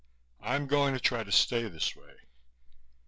"I'm 0.41 0.65
going 0.65 0.95
to 0.95 0.99
try 0.99 1.23
to 1.23 1.31
stay 1.31 1.67
this 1.67 1.95
way." 1.95 2.15